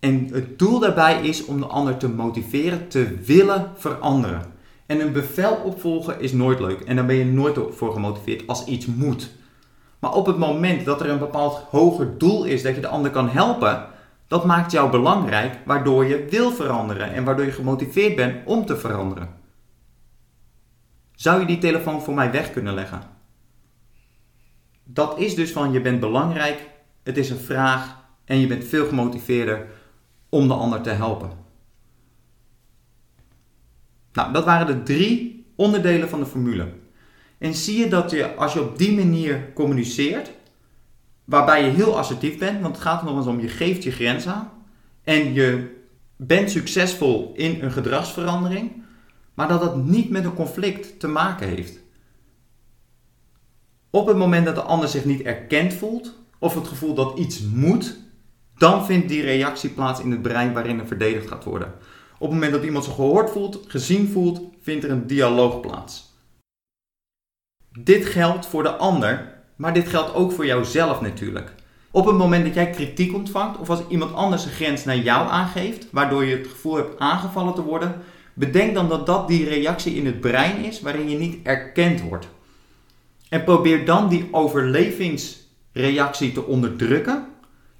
En 0.00 0.28
het 0.32 0.58
doel 0.58 0.78
daarbij 0.78 1.20
is 1.22 1.44
om 1.44 1.60
de 1.60 1.66
ander 1.66 1.96
te 1.96 2.08
motiveren 2.08 2.88
te 2.88 3.16
willen 3.24 3.70
veranderen. 3.76 4.42
En 4.86 5.00
een 5.00 5.12
bevel 5.12 5.54
opvolgen 5.54 6.20
is 6.20 6.32
nooit 6.32 6.60
leuk. 6.60 6.80
En 6.80 6.96
dan 6.96 7.06
ben 7.06 7.16
je 7.16 7.24
nooit 7.24 7.58
voor 7.70 7.92
gemotiveerd 7.92 8.46
als 8.46 8.64
iets 8.64 8.86
moet. 8.86 9.30
Maar 9.98 10.14
op 10.14 10.26
het 10.26 10.38
moment 10.38 10.84
dat 10.84 11.00
er 11.00 11.08
een 11.08 11.18
bepaald 11.18 11.54
hoger 11.70 12.18
doel 12.18 12.44
is 12.44 12.62
dat 12.62 12.74
je 12.74 12.80
de 12.80 12.88
ander 12.88 13.10
kan 13.10 13.28
helpen, 13.28 13.86
dat 14.30 14.44
maakt 14.44 14.72
jou 14.72 14.90
belangrijk, 14.90 15.58
waardoor 15.64 16.04
je 16.04 16.26
wil 16.30 16.50
veranderen 16.52 17.12
en 17.12 17.24
waardoor 17.24 17.44
je 17.44 17.52
gemotiveerd 17.52 18.16
bent 18.16 18.46
om 18.46 18.66
te 18.66 18.76
veranderen. 18.76 19.28
Zou 21.14 21.40
je 21.40 21.46
die 21.46 21.58
telefoon 21.58 22.02
voor 22.02 22.14
mij 22.14 22.30
weg 22.30 22.50
kunnen 22.50 22.74
leggen? 22.74 23.02
Dat 24.84 25.18
is 25.18 25.34
dus 25.34 25.52
van 25.52 25.72
je 25.72 25.80
bent 25.80 26.00
belangrijk, 26.00 26.68
het 27.02 27.16
is 27.16 27.30
een 27.30 27.38
vraag 27.38 27.96
en 28.24 28.38
je 28.38 28.46
bent 28.46 28.64
veel 28.64 28.86
gemotiveerder 28.86 29.66
om 30.28 30.48
de 30.48 30.54
ander 30.54 30.80
te 30.80 30.90
helpen. 30.90 31.30
Nou, 34.12 34.32
dat 34.32 34.44
waren 34.44 34.66
de 34.66 34.82
drie 34.82 35.46
onderdelen 35.56 36.08
van 36.08 36.20
de 36.20 36.26
formule. 36.26 36.68
En 37.38 37.54
zie 37.54 37.78
je 37.78 37.88
dat 37.88 38.10
je, 38.10 38.34
als 38.34 38.52
je 38.52 38.62
op 38.62 38.78
die 38.78 38.96
manier 38.96 39.52
communiceert, 39.52 40.30
waarbij 41.30 41.64
je 41.64 41.70
heel 41.70 41.98
assertief 41.98 42.38
bent, 42.38 42.60
want 42.60 42.74
het 42.74 42.84
gaat 42.84 43.00
er 43.00 43.06
nog 43.06 43.16
eens 43.16 43.26
om, 43.26 43.40
je 43.40 43.48
geeft 43.48 43.82
je 43.82 43.90
grens 43.90 44.26
aan 44.26 44.50
en 45.04 45.32
je 45.32 45.78
bent 46.16 46.50
succesvol 46.50 47.32
in 47.36 47.62
een 47.62 47.72
gedragsverandering, 47.72 48.82
maar 49.34 49.48
dat 49.48 49.60
dat 49.60 49.76
niet 49.76 50.10
met 50.10 50.24
een 50.24 50.34
conflict 50.34 51.00
te 51.00 51.08
maken 51.08 51.48
heeft. 51.48 51.78
Op 53.90 54.06
het 54.06 54.16
moment 54.16 54.46
dat 54.46 54.54
de 54.54 54.62
ander 54.62 54.88
zich 54.88 55.04
niet 55.04 55.22
erkend 55.22 55.74
voelt, 55.74 56.18
of 56.38 56.54
het 56.54 56.68
gevoel 56.68 56.94
dat 56.94 57.18
iets 57.18 57.40
moet, 57.40 57.98
dan 58.56 58.84
vindt 58.84 59.08
die 59.08 59.22
reactie 59.22 59.70
plaats 59.70 60.00
in 60.00 60.10
het 60.10 60.22
brein 60.22 60.52
waarin 60.52 60.80
er 60.80 60.86
verdedigd 60.86 61.28
gaat 61.28 61.44
worden. 61.44 61.74
Op 62.18 62.26
het 62.26 62.30
moment 62.30 62.52
dat 62.52 62.64
iemand 62.64 62.84
zich 62.84 62.94
gehoord 62.94 63.30
voelt, 63.30 63.64
gezien 63.66 64.08
voelt, 64.08 64.40
vindt 64.60 64.84
er 64.84 64.90
een 64.90 65.06
dialoog 65.06 65.60
plaats. 65.60 66.14
Dit 67.78 68.06
geldt 68.06 68.46
voor 68.46 68.62
de 68.62 68.76
ander, 68.76 69.39
maar 69.60 69.74
dit 69.74 69.88
geldt 69.88 70.14
ook 70.14 70.32
voor 70.32 70.46
jouzelf 70.46 71.00
natuurlijk. 71.00 71.52
Op 71.90 72.06
het 72.06 72.16
moment 72.16 72.44
dat 72.44 72.54
jij 72.54 72.70
kritiek 72.70 73.14
ontvangt 73.14 73.58
of 73.58 73.70
als 73.70 73.82
iemand 73.88 74.14
anders 74.14 74.44
een 74.44 74.50
grens 74.50 74.84
naar 74.84 74.96
jou 74.96 75.28
aangeeft, 75.28 75.86
waardoor 75.90 76.24
je 76.24 76.36
het 76.36 76.46
gevoel 76.46 76.76
hebt 76.76 76.98
aangevallen 76.98 77.54
te 77.54 77.62
worden, 77.62 77.94
bedenk 78.34 78.74
dan 78.74 78.88
dat 78.88 79.06
dat 79.06 79.28
die 79.28 79.48
reactie 79.48 79.94
in 79.94 80.06
het 80.06 80.20
brein 80.20 80.64
is 80.64 80.80
waarin 80.80 81.10
je 81.10 81.18
niet 81.18 81.38
erkend 81.42 82.00
wordt. 82.00 82.28
En 83.28 83.44
probeer 83.44 83.84
dan 83.84 84.08
die 84.08 84.28
overlevingsreactie 84.30 86.32
te 86.32 86.46
onderdrukken 86.46 87.26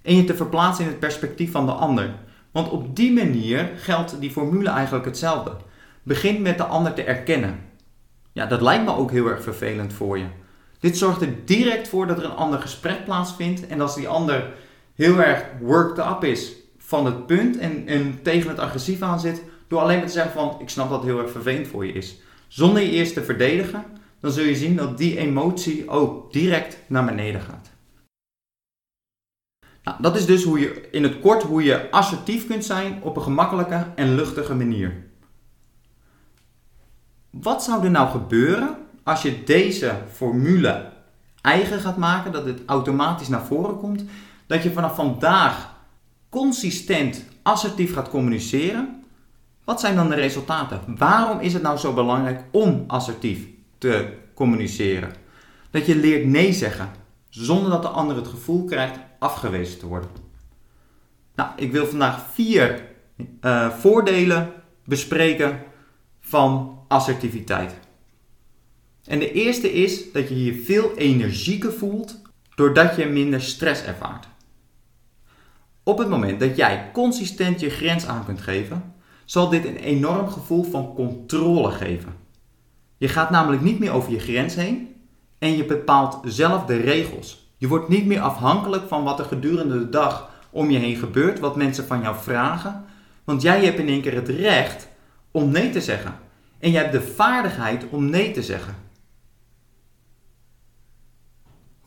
en 0.02 0.16
je 0.16 0.24
te 0.24 0.36
verplaatsen 0.36 0.84
in 0.84 0.90
het 0.90 1.00
perspectief 1.00 1.50
van 1.50 1.66
de 1.66 1.72
ander. 1.72 2.14
Want 2.50 2.70
op 2.70 2.96
die 2.96 3.12
manier 3.12 3.70
geldt 3.76 4.20
die 4.20 4.30
formule 4.30 4.70
eigenlijk 4.70 5.04
hetzelfde. 5.04 5.56
Begin 6.02 6.42
met 6.42 6.58
de 6.58 6.64
ander 6.64 6.92
te 6.92 7.02
erkennen. 7.02 7.58
Ja, 8.32 8.46
dat 8.46 8.60
lijkt 8.60 8.84
me 8.84 8.96
ook 8.96 9.10
heel 9.10 9.26
erg 9.26 9.42
vervelend 9.42 9.92
voor 9.92 10.18
je. 10.18 10.26
Dit 10.80 10.98
zorgt 10.98 11.20
er 11.20 11.44
direct 11.44 11.88
voor 11.88 12.06
dat 12.06 12.18
er 12.18 12.24
een 12.24 12.30
ander 12.30 12.60
gesprek 12.60 13.04
plaatsvindt. 13.04 13.66
En 13.66 13.80
als 13.80 13.94
die 13.94 14.08
ander 14.08 14.52
heel 14.94 15.22
erg 15.22 15.44
worked 15.60 16.06
up 16.06 16.24
is 16.24 16.52
van 16.78 17.06
het 17.06 17.26
punt 17.26 17.58
en, 17.58 17.86
en 17.86 18.22
tegen 18.22 18.50
het 18.50 18.58
agressief 18.58 19.02
aan 19.02 19.20
zit, 19.20 19.42
door 19.68 19.80
alleen 19.80 19.98
maar 19.98 20.06
te 20.06 20.12
zeggen 20.12 20.32
van 20.32 20.56
ik 20.60 20.68
snap 20.68 20.90
dat 20.90 21.04
heel 21.04 21.20
erg 21.20 21.30
vervelend 21.30 21.68
voor 21.68 21.86
je 21.86 21.92
is. 21.92 22.16
Zonder 22.48 22.82
je 22.82 22.90
eerst 22.90 23.14
te 23.14 23.24
verdedigen, 23.24 23.84
dan 24.20 24.30
zul 24.30 24.44
je 24.44 24.56
zien 24.56 24.76
dat 24.76 24.98
die 24.98 25.18
emotie 25.18 25.88
ook 25.88 26.32
direct 26.32 26.78
naar 26.86 27.04
beneden 27.04 27.40
gaat. 27.40 27.70
Nou, 29.82 30.02
dat 30.02 30.16
is 30.16 30.26
dus 30.26 30.44
hoe 30.44 30.60
je 30.60 30.88
in 30.90 31.02
het 31.02 31.20
kort 31.20 31.42
hoe 31.42 31.62
je 31.62 31.90
assertief 31.90 32.46
kunt 32.46 32.64
zijn 32.64 33.02
op 33.02 33.16
een 33.16 33.22
gemakkelijke 33.22 33.86
en 33.94 34.14
luchtige 34.14 34.54
manier. 34.54 35.06
Wat 37.30 37.64
zou 37.64 37.84
er 37.84 37.90
nou 37.90 38.08
gebeuren 38.08 38.76
als 39.02 39.22
je 39.22 39.44
deze 39.44 39.94
formule 40.12 40.92
eigen 41.40 41.80
gaat 41.80 41.96
maken, 41.96 42.32
dat 42.32 42.44
het 42.44 42.60
automatisch 42.66 43.28
naar 43.28 43.44
voren 43.44 43.78
komt, 43.78 44.04
dat 44.46 44.62
je 44.62 44.72
vanaf 44.72 44.94
vandaag 44.94 45.74
consistent 46.28 47.24
assertief 47.42 47.94
gaat 47.94 48.08
communiceren? 48.08 49.04
Wat 49.64 49.80
zijn 49.80 49.96
dan 49.96 50.08
de 50.08 50.14
resultaten? 50.14 50.80
Waarom 50.96 51.40
is 51.40 51.52
het 51.52 51.62
nou 51.62 51.78
zo 51.78 51.92
belangrijk 51.92 52.44
om 52.50 52.84
assertief 52.86 53.48
te 53.78 54.12
communiceren? 54.34 55.12
Dat 55.70 55.86
je 55.86 55.96
leert 55.96 56.26
nee 56.26 56.52
zeggen, 56.52 56.88
zonder 57.28 57.70
dat 57.70 57.82
de 57.82 57.88
ander 57.88 58.16
het 58.16 58.28
gevoel 58.28 58.64
krijgt 58.64 58.98
afgewezen 59.18 59.78
te 59.78 59.86
worden. 59.86 60.10
Nou, 61.34 61.50
ik 61.56 61.72
wil 61.72 61.86
vandaag 61.86 62.26
vier 62.32 62.88
uh, 63.40 63.70
voordelen 63.70 64.52
bespreken 64.84 65.62
van 66.20 66.78
assertiviteit. 66.88 67.74
En 69.10 69.18
de 69.18 69.32
eerste 69.32 69.72
is 69.72 70.12
dat 70.12 70.28
je 70.28 70.44
je 70.44 70.62
veel 70.62 70.96
energieker 70.96 71.72
voelt 71.72 72.22
doordat 72.54 72.96
je 72.96 73.06
minder 73.06 73.42
stress 73.42 73.82
ervaart. 73.82 74.28
Op 75.82 75.98
het 75.98 76.08
moment 76.08 76.40
dat 76.40 76.56
jij 76.56 76.90
consistent 76.92 77.60
je 77.60 77.70
grens 77.70 78.06
aan 78.06 78.24
kunt 78.24 78.40
geven, 78.40 78.94
zal 79.24 79.48
dit 79.48 79.64
een 79.64 79.76
enorm 79.76 80.28
gevoel 80.28 80.62
van 80.62 80.94
controle 80.94 81.70
geven. 81.70 82.14
Je 82.96 83.08
gaat 83.08 83.30
namelijk 83.30 83.62
niet 83.62 83.78
meer 83.78 83.92
over 83.92 84.12
je 84.12 84.18
grens 84.18 84.54
heen 84.54 84.94
en 85.38 85.56
je 85.56 85.64
bepaalt 85.64 86.20
zelf 86.24 86.64
de 86.64 86.76
regels. 86.76 87.52
Je 87.56 87.68
wordt 87.68 87.88
niet 87.88 88.06
meer 88.06 88.20
afhankelijk 88.20 88.88
van 88.88 89.04
wat 89.04 89.18
er 89.18 89.24
gedurende 89.24 89.78
de 89.78 89.88
dag 89.88 90.30
om 90.50 90.70
je 90.70 90.78
heen 90.78 90.96
gebeurt, 90.96 91.38
wat 91.38 91.56
mensen 91.56 91.86
van 91.86 92.00
jou 92.00 92.16
vragen, 92.20 92.84
want 93.24 93.42
jij 93.42 93.64
hebt 93.64 93.78
in 93.78 93.88
één 93.88 94.02
keer 94.02 94.14
het 94.14 94.28
recht 94.28 94.88
om 95.30 95.50
nee 95.50 95.70
te 95.70 95.80
zeggen. 95.80 96.14
En 96.58 96.70
jij 96.70 96.80
hebt 96.80 96.92
de 96.92 97.02
vaardigheid 97.02 97.84
om 97.90 98.10
nee 98.10 98.30
te 98.30 98.42
zeggen. 98.42 98.88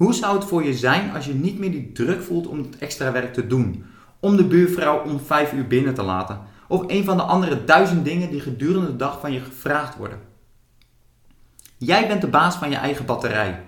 Hoe 0.03 0.13
zou 0.13 0.35
het 0.35 0.47
voor 0.47 0.63
je 0.63 0.73
zijn 0.73 1.11
als 1.11 1.25
je 1.25 1.33
niet 1.33 1.59
meer 1.59 1.71
die 1.71 1.91
druk 1.91 2.21
voelt 2.21 2.47
om 2.47 2.57
het 2.57 2.77
extra 2.77 3.11
werk 3.11 3.33
te 3.33 3.47
doen? 3.47 3.85
Om 4.19 4.35
de 4.35 4.43
buurvrouw 4.43 5.03
om 5.03 5.19
vijf 5.19 5.53
uur 5.53 5.67
binnen 5.67 5.93
te 5.93 6.03
laten? 6.03 6.41
Of 6.67 6.83
een 6.87 7.03
van 7.03 7.17
de 7.17 7.23
andere 7.23 7.63
duizend 7.63 8.05
dingen 8.05 8.29
die 8.29 8.39
gedurende 8.39 8.87
de 8.87 8.95
dag 8.95 9.19
van 9.19 9.33
je 9.33 9.39
gevraagd 9.39 9.97
worden? 9.97 10.19
Jij 11.77 12.07
bent 12.07 12.21
de 12.21 12.27
baas 12.27 12.55
van 12.55 12.69
je 12.69 12.75
eigen 12.75 13.05
batterij. 13.05 13.63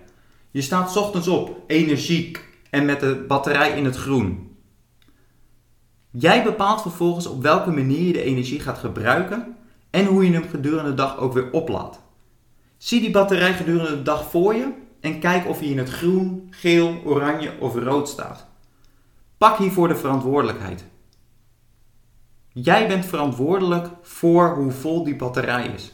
Je 0.52 0.62
staat 0.62 0.98
ochtends 0.98 1.28
op, 1.28 1.64
energiek 1.68 2.48
en 2.70 2.86
met 2.86 3.00
de 3.00 3.26
batterij 3.28 3.78
in 3.78 3.86
het 3.86 3.96
groen. 3.96 4.58
Jij 6.12 6.44
bepaalt 6.44 6.82
vervolgens 6.82 7.28
op 7.28 7.42
welke 7.42 7.72
manier 7.72 8.08
je 8.08 8.14
de 8.14 8.24
energie 8.24 8.60
gaat 8.60 8.78
gebruiken 8.78 9.56
en 9.90 10.06
hoe 10.06 10.26
je 10.26 10.34
hem 10.34 10.50
gedurende 10.50 10.90
de 10.90 10.96
dag 10.96 11.18
ook 11.18 11.34
weer 11.34 11.52
oplaadt. 11.52 12.00
Zie 12.78 13.02
die 13.02 13.12
batterij 13.12 13.54
gedurende 13.54 13.96
de 13.96 14.02
dag 14.02 14.30
voor 14.30 14.56
je 14.56 14.84
en 15.06 15.20
kijk 15.20 15.48
of 15.48 15.60
hij 15.60 15.68
in 15.68 15.78
het 15.78 15.90
groen, 15.90 16.48
geel, 16.50 17.02
oranje 17.04 17.52
of 17.60 17.76
rood 17.76 18.10
staat. 18.10 18.46
Pak 19.38 19.58
hiervoor 19.58 19.88
de 19.88 19.96
verantwoordelijkheid. 19.96 20.86
Jij 22.50 22.88
bent 22.88 23.06
verantwoordelijk 23.06 23.90
voor 24.02 24.56
hoe 24.56 24.72
vol 24.72 25.04
die 25.04 25.16
batterij 25.16 25.68
is. 25.68 25.94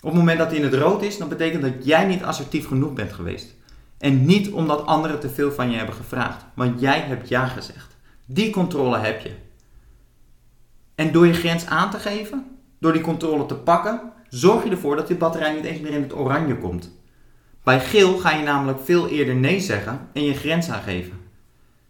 Op 0.00 0.10
het 0.10 0.18
moment 0.18 0.38
dat 0.38 0.48
hij 0.48 0.56
in 0.56 0.64
het 0.64 0.74
rood 0.74 1.02
is, 1.02 1.18
dan 1.18 1.28
betekent 1.28 1.62
dat 1.62 1.84
jij 1.84 2.06
niet 2.06 2.22
assertief 2.22 2.66
genoeg 2.66 2.92
bent 2.92 3.12
geweest. 3.12 3.54
En 3.98 4.24
niet 4.24 4.50
omdat 4.50 4.86
anderen 4.86 5.20
te 5.20 5.30
veel 5.30 5.52
van 5.52 5.70
je 5.70 5.76
hebben 5.76 5.94
gevraagd, 5.94 6.44
want 6.54 6.80
jij 6.80 7.00
hebt 7.00 7.28
ja 7.28 7.46
gezegd. 7.46 7.96
Die 8.26 8.50
controle 8.50 8.98
heb 8.98 9.20
je. 9.20 9.32
En 10.94 11.12
door 11.12 11.26
je 11.26 11.32
grens 11.32 11.66
aan 11.66 11.90
te 11.90 11.98
geven, 11.98 12.58
door 12.78 12.92
die 12.92 13.02
controle 13.02 13.46
te 13.46 13.54
pakken, 13.54 14.00
zorg 14.28 14.64
je 14.64 14.70
ervoor 14.70 14.96
dat 14.96 15.06
die 15.06 15.16
batterij 15.16 15.54
niet 15.54 15.64
eens 15.64 15.80
meer 15.80 15.92
in 15.92 16.02
het 16.02 16.14
oranje 16.14 16.58
komt. 16.58 16.97
Bij 17.68 17.80
geel 17.80 18.18
ga 18.18 18.30
je 18.30 18.42
namelijk 18.42 18.78
veel 18.84 19.08
eerder 19.08 19.34
nee 19.34 19.60
zeggen 19.60 20.08
en 20.12 20.24
je 20.24 20.34
grens 20.34 20.70
aangeven. 20.70 21.20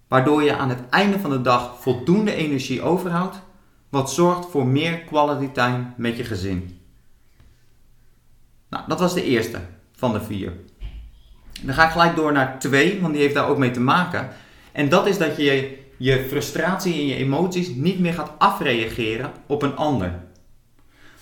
Waardoor 0.09 0.43
je 0.43 0.57
aan 0.57 0.69
het 0.69 0.89
einde 0.91 1.19
van 1.19 1.31
de 1.31 1.41
dag 1.41 1.77
voldoende 1.81 2.35
energie 2.35 2.83
overhoudt, 2.83 3.41
wat 3.89 4.13
zorgt 4.13 4.51
voor 4.51 4.67
meer 4.67 4.99
quality 4.99 5.53
time 5.53 5.85
met 5.97 6.17
je 6.17 6.25
gezin. 6.25 6.81
Nou, 8.69 8.85
dat 8.89 9.01
was 9.01 9.15
de 9.15 9.25
eerste 9.25 9.61
van 9.97 10.13
de 10.13 10.21
vier. 10.21 10.53
Dan 11.63 11.75
ga 11.75 11.85
ik 11.85 11.91
gelijk 11.91 12.17
door 12.17 12.33
naar 12.33 12.59
twee, 12.59 13.01
want 13.01 13.13
die 13.13 13.23
heeft 13.23 13.35
daar 13.35 13.49
ook 13.49 13.59
mee 13.59 13.71
te 13.71 13.81
maken. 13.81 14.29
En 14.73 14.89
dat 14.89 15.07
is 15.07 15.19
dat 15.19 15.37
je 15.37 15.79
je 15.97 16.27
frustratie 16.29 16.95
en 16.95 17.07
je 17.07 17.15
emoties 17.15 17.69
niet 17.69 17.99
meer 17.99 18.15
gaat 18.15 18.33
afreageren 18.39 19.33
op 19.47 19.63
een 19.63 19.77
ander. 19.77 20.27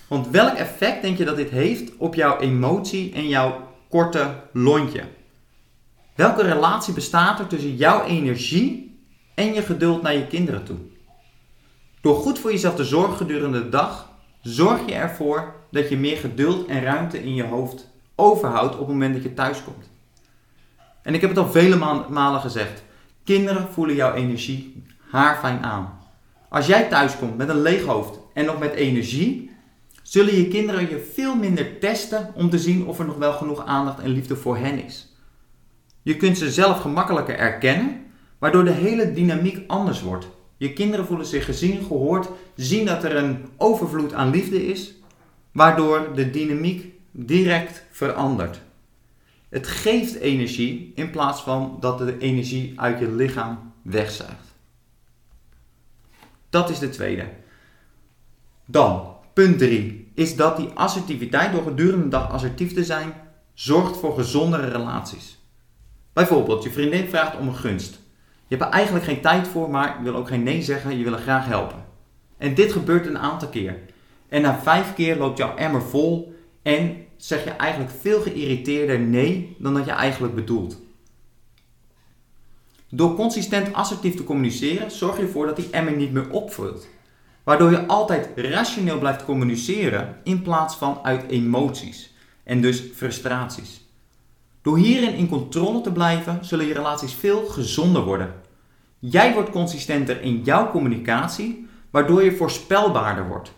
Want 0.07 0.29
welk 0.29 0.53
effect 0.53 1.01
denk 1.01 1.17
je 1.17 1.25
dat 1.25 1.35
dit 1.35 1.49
heeft 1.49 1.97
op 1.97 2.15
jouw 2.15 2.39
emotie 2.39 3.13
en 3.13 3.27
jouw 3.27 3.66
korte 3.89 4.43
lontje. 4.53 5.03
Welke 6.15 6.41
relatie 6.41 6.93
bestaat 6.93 7.39
er 7.39 7.47
tussen 7.47 7.75
jouw 7.75 8.03
energie 8.03 8.99
en 9.35 9.53
je 9.53 9.61
geduld 9.61 10.01
naar 10.01 10.15
je 10.15 10.27
kinderen 10.27 10.63
toe? 10.63 10.77
Door 12.01 12.15
goed 12.15 12.39
voor 12.39 12.51
jezelf 12.51 12.75
te 12.75 12.85
zorgen 12.85 13.17
gedurende 13.17 13.63
de 13.63 13.69
dag, 13.69 14.09
zorg 14.41 14.85
je 14.85 14.93
ervoor 14.93 15.53
dat 15.71 15.89
je 15.89 15.97
meer 15.97 16.17
geduld 16.17 16.67
en 16.67 16.83
ruimte 16.83 17.23
in 17.23 17.35
je 17.35 17.43
hoofd 17.43 17.89
overhoudt 18.15 18.73
op 18.73 18.79
het 18.79 18.87
moment 18.87 19.13
dat 19.13 19.23
je 19.23 19.33
thuis 19.33 19.63
komt. 19.63 19.89
En 21.01 21.13
ik 21.13 21.21
heb 21.21 21.29
het 21.29 21.39
al 21.39 21.51
vele 21.51 21.75
malen 22.09 22.41
gezegd: 22.41 22.83
kinderen 23.23 23.67
voelen 23.71 23.95
jouw 23.95 24.13
energie 24.13 24.83
haarfijn 25.09 25.63
aan. 25.63 25.99
Als 26.49 26.67
jij 26.67 26.83
thuis 26.83 27.17
komt 27.17 27.37
met 27.37 27.49
een 27.49 27.61
leeg 27.61 27.83
hoofd 27.83 28.19
en 28.33 28.45
nog 28.45 28.59
met 28.59 28.73
energie, 28.73 29.46
zullen 30.07 30.35
je 30.35 30.47
kinderen 30.47 30.89
je 30.89 31.09
veel 31.13 31.35
minder 31.35 31.79
testen 31.79 32.31
om 32.35 32.49
te 32.49 32.59
zien 32.59 32.85
of 32.85 32.99
er 32.99 33.05
nog 33.05 33.17
wel 33.17 33.33
genoeg 33.33 33.65
aandacht 33.65 33.99
en 33.99 34.09
liefde 34.09 34.35
voor 34.35 34.57
hen 34.57 34.83
is. 34.83 35.13
Je 36.01 36.17
kunt 36.17 36.37
ze 36.37 36.51
zelf 36.51 36.81
gemakkelijker 36.81 37.37
erkennen, 37.37 38.05
waardoor 38.37 38.63
de 38.63 38.71
hele 38.71 39.13
dynamiek 39.13 39.63
anders 39.67 40.01
wordt. 40.01 40.27
Je 40.57 40.73
kinderen 40.73 41.05
voelen 41.05 41.25
zich 41.25 41.45
gezien, 41.45 41.83
gehoord, 41.83 42.29
zien 42.55 42.85
dat 42.85 43.03
er 43.03 43.15
een 43.15 43.45
overvloed 43.57 44.13
aan 44.13 44.29
liefde 44.29 44.67
is, 44.67 44.93
waardoor 45.51 46.13
de 46.15 46.29
dynamiek 46.29 46.93
direct 47.11 47.83
verandert. 47.91 48.61
Het 49.49 49.67
geeft 49.67 50.15
energie 50.15 50.91
in 50.95 51.09
plaats 51.09 51.41
van 51.41 51.77
dat 51.79 51.97
de 51.97 52.17
energie 52.17 52.73
uit 52.75 52.99
je 52.99 53.11
lichaam 53.11 53.73
wegzuigt. 53.81 54.55
Dat 56.49 56.69
is 56.69 56.79
de 56.79 56.89
tweede. 56.89 57.29
Dan 58.65 59.15
Punt 59.37 59.57
3 59.57 60.11
is 60.13 60.35
dat 60.35 60.57
die 60.57 60.69
assertiviteit 60.73 61.51
door 61.51 61.63
gedurende 61.63 62.03
de 62.03 62.09
dag 62.09 62.31
assertief 62.31 62.73
te 62.73 62.83
zijn 62.83 63.13
zorgt 63.53 63.97
voor 63.97 64.13
gezondere 64.13 64.67
relaties. 64.69 65.37
Bijvoorbeeld, 66.13 66.63
je 66.63 66.71
vriendin 66.71 67.07
vraagt 67.07 67.37
om 67.37 67.47
een 67.47 67.55
gunst. 67.55 67.93
Je 68.47 68.55
hebt 68.55 68.61
er 68.61 68.75
eigenlijk 68.75 69.05
geen 69.05 69.21
tijd 69.21 69.47
voor, 69.47 69.69
maar 69.69 69.97
je 69.97 70.03
wil 70.03 70.15
ook 70.15 70.27
geen 70.27 70.43
nee 70.43 70.61
zeggen, 70.61 70.97
je 70.97 71.03
wil 71.03 71.17
graag 71.17 71.45
helpen. 71.45 71.85
En 72.37 72.53
dit 72.53 72.71
gebeurt 72.71 73.05
een 73.05 73.17
aantal 73.17 73.49
keer. 73.49 73.79
En 74.29 74.41
na 74.41 74.59
vijf 74.59 74.93
keer 74.93 75.17
loopt 75.17 75.37
jouw 75.37 75.55
emmer 75.55 75.81
vol 75.81 76.35
en 76.61 76.95
zeg 77.17 77.43
je 77.43 77.49
eigenlijk 77.49 77.91
veel 77.99 78.21
geïrriteerder 78.21 78.99
nee 78.99 79.55
dan 79.59 79.73
dat 79.73 79.85
je 79.85 79.91
eigenlijk 79.91 80.35
bedoelt. 80.35 80.81
Door 82.89 83.15
consistent 83.15 83.73
assertief 83.73 84.15
te 84.15 84.23
communiceren 84.23 84.91
zorg 84.91 85.17
je 85.17 85.23
ervoor 85.23 85.45
dat 85.45 85.55
die 85.55 85.69
emmer 85.69 85.95
niet 85.95 86.11
meer 86.11 86.29
opvult. 86.29 86.87
Waardoor 87.47 87.71
je 87.71 87.85
altijd 87.85 88.29
rationeel 88.35 88.99
blijft 88.99 89.25
communiceren 89.25 90.15
in 90.23 90.41
plaats 90.41 90.75
van 90.75 90.99
uit 91.03 91.29
emoties 91.29 92.13
en 92.43 92.61
dus 92.61 92.83
frustraties. 92.95 93.81
Door 94.61 94.77
hierin 94.77 95.13
in 95.13 95.29
controle 95.29 95.81
te 95.81 95.91
blijven, 95.91 96.45
zullen 96.45 96.65
je 96.65 96.73
relaties 96.73 97.13
veel 97.13 97.45
gezonder 97.45 98.03
worden. 98.03 98.33
Jij 98.99 99.33
wordt 99.33 99.49
consistenter 99.49 100.21
in 100.21 100.41
jouw 100.43 100.71
communicatie, 100.71 101.67
waardoor 101.89 102.23
je 102.23 102.35
voorspelbaarder 102.35 103.27
wordt. 103.27 103.51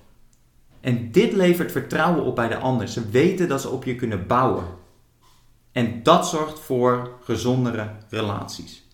En 0.81 1.11
dit 1.11 1.33
levert 1.33 1.71
vertrouwen 1.71 2.23
op 2.23 2.35
bij 2.35 2.47
de 2.47 2.57
ander. 2.57 2.87
Ze 2.87 3.09
weten 3.09 3.47
dat 3.47 3.61
ze 3.61 3.69
op 3.69 3.83
je 3.83 3.95
kunnen 3.95 4.27
bouwen. 4.27 4.65
En 5.71 6.03
dat 6.03 6.27
zorgt 6.27 6.59
voor 6.59 7.17
gezondere 7.23 7.91
relaties. 8.09 8.87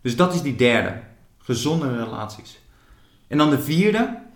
Dus 0.00 0.16
dat 0.16 0.34
is 0.34 0.42
die 0.42 0.56
derde. 0.56 1.02
Gezondere 1.38 2.04
relaties. 2.04 2.60
En 3.28 3.38
dan 3.38 3.50
de 3.50 3.60
vierde. 3.60 4.28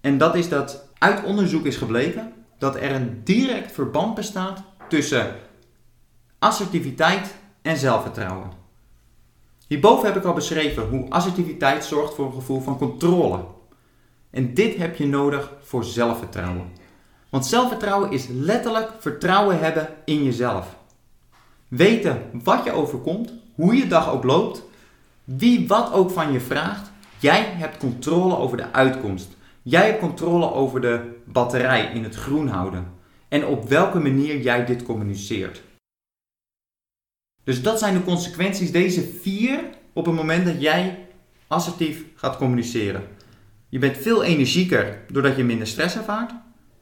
En 0.00 0.18
dat 0.18 0.34
is 0.34 0.48
dat 0.48 0.88
uit 0.98 1.24
onderzoek 1.24 1.64
is 1.64 1.76
gebleken 1.76 2.32
dat 2.58 2.76
er 2.76 2.92
een 2.92 3.20
direct 3.24 3.72
verband 3.72 4.14
bestaat 4.14 4.62
tussen 4.88 5.34
assertiviteit 6.38 7.34
en 7.62 7.76
zelfvertrouwen. 7.76 8.50
Hierboven 9.66 10.06
heb 10.06 10.16
ik 10.16 10.24
al 10.24 10.32
beschreven 10.32 10.88
hoe 10.88 11.10
assertiviteit 11.10 11.84
zorgt 11.84 12.14
voor 12.14 12.26
een 12.26 12.32
gevoel 12.32 12.60
van 12.60 12.78
controle. 12.78 13.44
En 14.30 14.54
dit 14.54 14.76
heb 14.76 14.96
je 14.96 15.06
nodig 15.06 15.52
voor 15.62 15.84
zelfvertrouwen. 15.84 16.72
Want 17.28 17.46
zelfvertrouwen 17.46 18.10
is 18.10 18.26
letterlijk 18.28 18.90
vertrouwen 18.98 19.58
hebben 19.58 19.88
in 20.04 20.24
jezelf. 20.24 20.76
Weten 21.68 22.22
wat 22.44 22.64
je 22.64 22.72
overkomt, 22.72 23.32
hoe 23.54 23.74
je 23.74 23.86
dag 23.86 24.10
ook 24.10 24.24
loopt, 24.24 24.62
wie 25.24 25.68
wat 25.68 25.92
ook 25.92 26.10
van 26.10 26.32
je 26.32 26.40
vraagt, 26.40 26.90
jij 27.18 27.44
hebt 27.44 27.76
controle 27.76 28.36
over 28.36 28.56
de 28.56 28.72
uitkomst. 28.72 29.36
Jij 29.62 29.86
hebt 29.86 29.98
controle 29.98 30.52
over 30.52 30.80
de 30.80 31.20
batterij 31.24 31.92
in 31.94 32.02
het 32.02 32.14
groen 32.14 32.48
houden. 32.48 32.92
En 33.28 33.46
op 33.46 33.68
welke 33.68 33.98
manier 33.98 34.40
jij 34.40 34.64
dit 34.64 34.82
communiceert. 34.82 35.62
Dus 37.44 37.62
dat 37.62 37.78
zijn 37.78 37.94
de 37.94 38.04
consequenties, 38.04 38.72
deze 38.72 39.02
vier, 39.02 39.60
op 39.92 40.06
het 40.06 40.14
moment 40.14 40.44
dat 40.44 40.60
jij 40.60 41.06
assertief 41.46 42.04
gaat 42.14 42.36
communiceren. 42.36 43.02
Je 43.68 43.78
bent 43.78 43.96
veel 43.96 44.24
energieker 44.24 45.00
doordat 45.08 45.36
je 45.36 45.44
minder 45.44 45.66
stress 45.66 45.96
ervaart. 45.96 46.32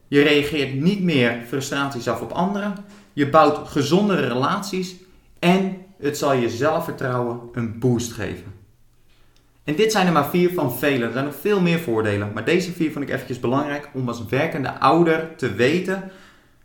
Je 0.08 0.22
reageert 0.22 0.74
niet 0.74 1.02
meer 1.02 1.42
frustraties 1.46 2.08
af 2.08 2.20
op 2.20 2.30
anderen. 2.30 2.74
Je 3.12 3.28
bouwt 3.28 3.68
gezondere 3.68 4.26
relaties 4.28 4.94
en 5.38 5.76
het 5.98 6.18
zal 6.18 6.32
je 6.32 6.50
zelfvertrouwen 6.50 7.40
een 7.52 7.78
boost 7.78 8.12
geven. 8.12 8.57
En 9.68 9.74
dit 9.74 9.92
zijn 9.92 10.06
er 10.06 10.12
maar 10.12 10.28
vier 10.28 10.50
van 10.52 10.72
vele. 10.72 11.04
Er 11.04 11.12
zijn 11.12 11.24
nog 11.24 11.34
veel 11.40 11.60
meer 11.60 11.78
voordelen. 11.78 12.30
Maar 12.34 12.44
deze 12.44 12.72
vier 12.72 12.92
vond 12.92 13.04
ik 13.04 13.10
eventjes 13.10 13.40
belangrijk 13.40 13.90
om 13.94 14.08
als 14.08 14.26
werkende 14.26 14.80
ouder 14.80 15.36
te 15.36 15.54
weten 15.54 16.10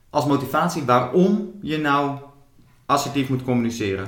als 0.10 0.25
motivatie 0.25 0.83
waarom 0.83 1.51
je 1.62 1.77
nou 1.77 2.17
assertief 2.86 3.29
moet 3.29 3.43
communiceren. 3.43 4.07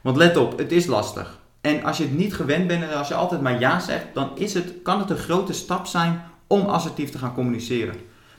Want 0.00 0.16
let 0.16 0.36
op, 0.36 0.58
het 0.58 0.72
is 0.72 0.86
lastig. 0.86 1.38
En 1.60 1.84
als 1.84 1.96
je 1.98 2.04
het 2.04 2.16
niet 2.16 2.34
gewend 2.34 2.66
bent 2.66 2.82
en 2.82 2.96
als 2.96 3.08
je 3.08 3.14
altijd 3.14 3.40
maar 3.40 3.60
ja 3.60 3.80
zegt, 3.80 4.06
dan 4.14 4.30
is 4.34 4.54
het, 4.54 4.74
kan 4.82 4.98
het 4.98 5.10
een 5.10 5.16
grote 5.16 5.52
stap 5.52 5.86
zijn 5.86 6.22
om 6.46 6.60
assertief 6.60 7.10
te 7.10 7.18
gaan 7.18 7.34
communiceren. 7.34 7.94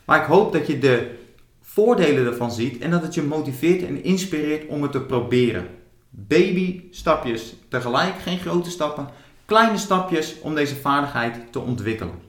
Maar 0.05 0.21
ik 0.21 0.27
hoop 0.27 0.53
dat 0.53 0.67
je 0.67 0.79
de 0.79 1.15
voordelen 1.61 2.25
ervan 2.25 2.51
ziet 2.51 2.81
en 2.81 2.91
dat 2.91 3.01
het 3.01 3.13
je 3.13 3.23
motiveert 3.23 3.85
en 3.85 4.03
inspireert 4.03 4.67
om 4.67 4.81
het 4.81 4.91
te 4.91 5.01
proberen. 5.01 5.67
Baby 6.09 6.81
stapjes 6.91 7.55
tegelijk, 7.67 8.13
geen 8.21 8.39
grote 8.39 8.69
stappen. 8.69 9.07
Kleine 9.53 9.77
stapjes 9.77 10.39
om 10.39 10.55
deze 10.55 10.75
vaardigheid 10.75 11.51
te 11.51 11.59
ontwikkelen. 11.59 12.21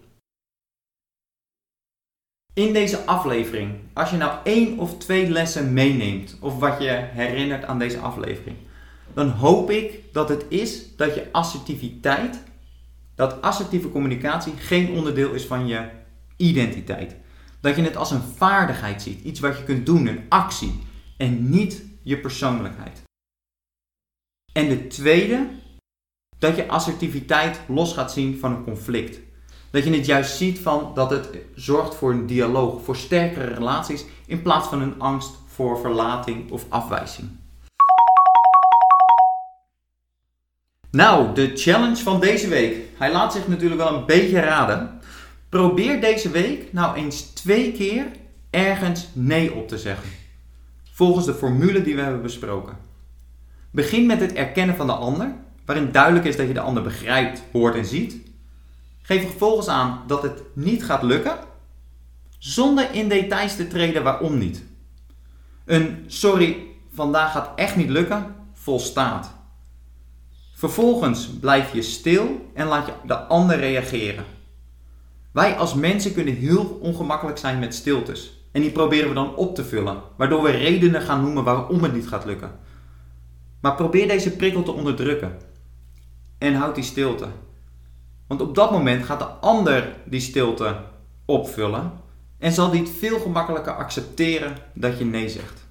In 2.54 2.72
deze 2.72 3.04
aflevering, 3.04 3.74
als 3.92 4.10
je 4.10 4.16
nou 4.16 4.38
één 4.42 4.78
of 4.78 4.98
twee 4.98 5.30
lessen 5.30 5.72
meeneemt, 5.72 6.36
of 6.40 6.58
wat 6.58 6.82
je 6.82 6.90
herinnert 6.90 7.64
aan 7.64 7.78
deze 7.78 7.98
aflevering, 7.98 8.56
dan 9.14 9.28
hoop 9.28 9.70
ik 9.70 10.12
dat 10.12 10.28
het 10.28 10.44
is 10.48 10.96
dat 10.96 11.14
je 11.14 11.28
assertiviteit, 11.32 12.42
dat 13.14 13.42
assertieve 13.42 13.90
communicatie 13.90 14.52
geen 14.56 14.90
onderdeel 14.90 15.32
is 15.32 15.44
van 15.44 15.66
je 15.66 15.88
identiteit. 16.36 17.16
Dat 17.60 17.76
je 17.76 17.82
het 17.82 17.96
als 17.96 18.10
een 18.10 18.22
vaardigheid 18.22 19.02
ziet, 19.02 19.24
iets 19.24 19.40
wat 19.40 19.58
je 19.58 19.64
kunt 19.64 19.86
doen, 19.86 20.06
een 20.06 20.24
actie 20.28 20.82
en 21.16 21.50
niet 21.50 21.84
je 22.02 22.18
persoonlijkheid. 22.18 23.02
En 24.52 24.68
de 24.68 24.86
tweede, 24.86 25.62
dat 26.44 26.56
je 26.56 26.68
assertiviteit 26.68 27.60
los 27.68 27.92
gaat 27.92 28.12
zien 28.12 28.38
van 28.38 28.52
een 28.52 28.64
conflict. 28.64 29.20
Dat 29.70 29.84
je 29.84 29.90
het 29.90 30.06
juist 30.06 30.36
ziet 30.36 30.58
van 30.58 30.90
dat 30.94 31.10
het 31.10 31.28
zorgt 31.54 31.94
voor 31.94 32.10
een 32.10 32.26
dialoog, 32.26 32.82
voor 32.82 32.96
sterkere 32.96 33.54
relaties, 33.54 34.04
in 34.26 34.42
plaats 34.42 34.68
van 34.68 34.80
een 34.82 35.00
angst 35.00 35.34
voor 35.46 35.78
verlating 35.78 36.50
of 36.50 36.66
afwijzing. 36.68 37.28
Nou, 40.90 41.34
de 41.34 41.50
challenge 41.54 42.02
van 42.02 42.20
deze 42.20 42.48
week. 42.48 42.76
Hij 42.98 43.12
laat 43.12 43.32
zich 43.32 43.48
natuurlijk 43.48 43.80
wel 43.80 43.94
een 43.94 44.06
beetje 44.06 44.40
raden. 44.40 45.00
Probeer 45.48 46.00
deze 46.00 46.30
week 46.30 46.72
nou 46.72 46.96
eens 46.96 47.22
twee 47.22 47.72
keer 47.72 48.06
ergens 48.50 49.08
nee 49.12 49.54
op 49.54 49.68
te 49.68 49.78
zeggen. 49.78 50.08
Volgens 50.92 51.26
de 51.26 51.34
formule 51.34 51.82
die 51.82 51.94
we 51.94 52.02
hebben 52.02 52.22
besproken. 52.22 52.76
Begin 53.70 54.06
met 54.06 54.20
het 54.20 54.32
erkennen 54.32 54.76
van 54.76 54.86
de 54.86 54.92
ander, 54.92 55.34
waarin 55.64 55.92
duidelijk 55.92 56.24
is 56.24 56.36
dat 56.36 56.46
je 56.46 56.54
de 56.54 56.60
ander 56.60 56.82
begrijpt, 56.82 57.42
hoort 57.52 57.74
en 57.74 57.84
ziet. 57.84 58.16
Geef 59.02 59.22
vervolgens 59.22 59.68
aan 59.68 60.02
dat 60.06 60.22
het 60.22 60.42
niet 60.52 60.84
gaat 60.84 61.02
lukken, 61.02 61.38
zonder 62.38 62.92
in 62.92 63.08
details 63.08 63.56
te 63.56 63.66
treden 63.66 64.02
waarom 64.02 64.38
niet. 64.38 64.62
Een 65.64 66.04
sorry, 66.06 66.66
vandaag 66.92 67.32
gaat 67.32 67.50
echt 67.56 67.76
niet 67.76 67.88
lukken, 67.88 68.34
volstaat. 68.52 69.34
Vervolgens 70.54 71.26
blijf 71.26 71.72
je 71.72 71.82
stil 71.82 72.50
en 72.54 72.66
laat 72.66 72.86
je 72.86 72.92
de 73.06 73.16
ander 73.16 73.56
reageren. 73.56 74.24
Wij 75.32 75.56
als 75.56 75.74
mensen 75.74 76.12
kunnen 76.12 76.34
heel 76.34 76.64
ongemakkelijk 76.64 77.38
zijn 77.38 77.58
met 77.58 77.74
stiltes. 77.74 78.42
En 78.52 78.60
die 78.60 78.70
proberen 78.70 79.08
we 79.08 79.14
dan 79.14 79.36
op 79.36 79.54
te 79.54 79.64
vullen, 79.64 80.02
waardoor 80.16 80.42
we 80.42 80.50
redenen 80.50 81.02
gaan 81.02 81.22
noemen 81.22 81.44
waarom 81.44 81.82
het 81.82 81.94
niet 81.94 82.08
gaat 82.08 82.24
lukken. 82.24 82.58
Maar 83.60 83.74
probeer 83.74 84.08
deze 84.08 84.30
prikkel 84.30 84.62
te 84.62 84.72
onderdrukken. 84.72 85.38
En 86.44 86.54
houd 86.54 86.74
die 86.74 86.84
stilte. 86.84 87.26
Want 88.26 88.40
op 88.40 88.54
dat 88.54 88.70
moment 88.70 89.04
gaat 89.04 89.18
de 89.18 89.24
ander 89.24 89.96
die 90.04 90.20
stilte 90.20 90.76
opvullen 91.24 91.92
en 92.38 92.52
zal 92.52 92.70
die 92.70 92.80
het 92.80 92.90
veel 92.90 93.18
gemakkelijker 93.18 93.72
accepteren 93.76 94.56
dat 94.74 94.98
je 94.98 95.04
nee 95.04 95.28
zegt. 95.28 95.66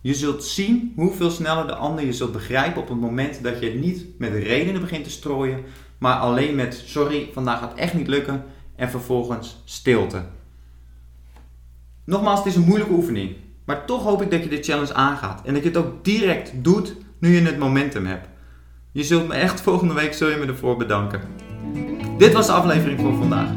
Je 0.00 0.14
zult 0.14 0.44
zien 0.44 0.92
hoeveel 0.96 1.30
sneller 1.30 1.66
de 1.66 1.74
ander 1.74 2.04
je 2.04 2.12
zult 2.12 2.32
begrijpen 2.32 2.82
op 2.82 2.88
het 2.88 3.00
moment 3.00 3.42
dat 3.42 3.60
je 3.60 3.70
niet 3.70 4.18
met 4.18 4.32
redenen 4.32 4.80
begint 4.80 5.04
te 5.04 5.10
strooien, 5.10 5.64
maar 5.98 6.16
alleen 6.16 6.54
met 6.54 6.82
sorry, 6.86 7.30
vandaag 7.32 7.58
gaat 7.58 7.74
echt 7.74 7.94
niet 7.94 8.08
lukken 8.08 8.44
en 8.76 8.90
vervolgens 8.90 9.62
stilte. 9.64 10.24
Nogmaals, 12.04 12.38
het 12.38 12.48
is 12.48 12.56
een 12.56 12.66
moeilijke 12.66 12.94
oefening, 12.94 13.36
maar 13.64 13.86
toch 13.86 14.02
hoop 14.02 14.22
ik 14.22 14.30
dat 14.30 14.42
je 14.42 14.48
de 14.48 14.62
challenge 14.62 14.94
aangaat 14.94 15.44
en 15.44 15.54
dat 15.54 15.62
je 15.62 15.68
het 15.68 15.78
ook 15.78 16.04
direct 16.04 16.52
doet 16.64 16.94
nu 17.22 17.34
je 17.34 17.40
het 17.40 17.58
momentum 17.58 18.06
hebt. 18.06 18.28
Je 18.92 19.02
zult 19.02 19.28
me 19.28 19.34
echt 19.34 19.60
volgende 19.60 19.94
week 19.94 20.14
zul 20.14 20.28
me 20.38 20.46
ervoor 20.46 20.76
bedanken. 20.76 21.20
Dit 22.18 22.32
was 22.32 22.46
de 22.46 22.52
aflevering 22.52 23.00
voor 23.00 23.14
vandaag. 23.14 23.48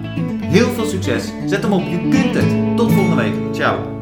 Heel 0.41 0.69
veel 0.69 0.85
succes. 0.85 1.31
Zet 1.45 1.63
hem 1.63 1.73
op. 1.73 1.83
Je 1.89 2.07
kunt 2.09 2.35
het. 2.35 2.77
Tot 2.77 2.91
volgende 2.91 3.15
week. 3.15 3.53
Ciao. 3.53 3.94